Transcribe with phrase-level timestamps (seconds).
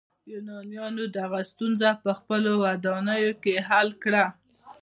[0.31, 4.25] یونانیانو دغه ستونزه په خپلو ودانیو کې حل کړه.